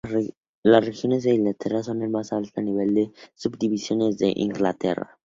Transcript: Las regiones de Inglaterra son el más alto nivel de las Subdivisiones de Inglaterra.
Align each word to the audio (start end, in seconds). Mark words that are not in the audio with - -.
Las 0.63 0.83
regiones 0.83 1.21
de 1.25 1.35
Inglaterra 1.35 1.83
son 1.83 2.01
el 2.01 2.09
más 2.09 2.33
alto 2.33 2.59
nivel 2.59 2.95
de 2.95 3.01
las 3.01 3.13
Subdivisiones 3.35 4.17
de 4.17 4.33
Inglaterra. 4.35 5.15